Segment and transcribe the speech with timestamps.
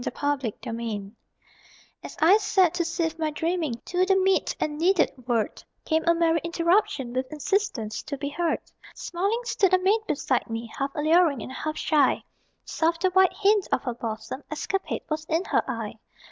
[0.03, 0.09] THE
[0.63, 1.11] INTRUDER
[2.03, 6.15] As I sat, to sift my dreaming To the meet and needed word, Came a
[6.15, 8.57] merry Interruption With insistence to be heard.
[8.95, 12.23] Smiling stood a maid beside me, Half alluring and half shy;
[12.65, 15.99] Soft the white hint of her bosom Escapade was in her eye.